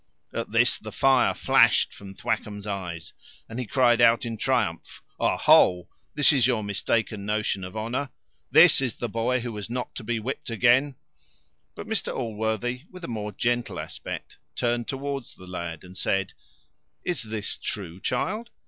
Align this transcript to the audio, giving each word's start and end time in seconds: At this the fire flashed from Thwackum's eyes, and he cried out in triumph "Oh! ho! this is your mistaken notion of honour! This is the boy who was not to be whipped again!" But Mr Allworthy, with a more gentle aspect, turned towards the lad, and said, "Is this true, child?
At 0.33 0.51
this 0.51 0.79
the 0.79 0.91
fire 0.91 1.35
flashed 1.35 1.93
from 1.93 2.15
Thwackum's 2.15 2.65
eyes, 2.65 3.13
and 3.47 3.59
he 3.59 3.67
cried 3.67 4.01
out 4.01 4.25
in 4.25 4.35
triumph 4.35 5.03
"Oh! 5.19 5.37
ho! 5.37 5.89
this 6.15 6.33
is 6.33 6.47
your 6.47 6.63
mistaken 6.63 7.23
notion 7.23 7.63
of 7.63 7.77
honour! 7.77 8.09
This 8.49 8.81
is 8.81 8.95
the 8.95 9.07
boy 9.07 9.41
who 9.41 9.51
was 9.51 9.69
not 9.69 9.93
to 9.93 10.03
be 10.03 10.19
whipped 10.19 10.49
again!" 10.49 10.95
But 11.75 11.85
Mr 11.85 12.11
Allworthy, 12.11 12.85
with 12.89 13.03
a 13.03 13.07
more 13.07 13.31
gentle 13.31 13.79
aspect, 13.79 14.39
turned 14.55 14.87
towards 14.87 15.35
the 15.35 15.45
lad, 15.45 15.83
and 15.83 15.95
said, 15.95 16.33
"Is 17.03 17.21
this 17.21 17.55
true, 17.57 17.99
child? 18.01 18.49